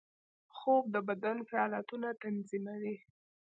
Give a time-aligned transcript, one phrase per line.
[0.57, 2.95] خوب د بدن فعالیتونه تنظیموي